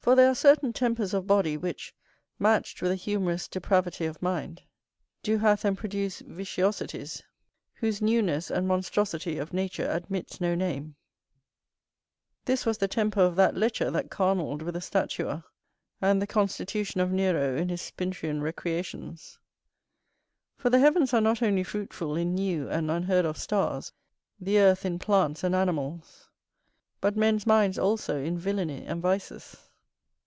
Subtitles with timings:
[0.00, 1.92] For there are certain tempers of body which,
[2.38, 4.62] matched with a humorous depravity of mind,
[5.24, 7.24] do hatch and produce vitiosities,
[7.74, 10.94] whose newness and monstrosity of nature admits no name;
[12.44, 15.44] this was the temper of that lecher that carnaled with a statua,
[16.00, 19.40] and the constitution of Nero in his spintrian recreations.
[20.56, 23.92] For the heavens are not only fruitful in new and unheard of stars,
[24.38, 26.28] the earth in plants and animals,
[27.00, 29.56] but men's minds also in villany and vices.